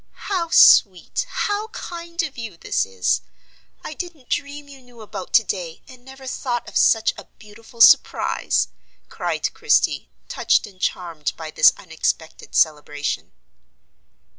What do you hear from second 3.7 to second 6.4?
I didn't dream you knew about to day, and never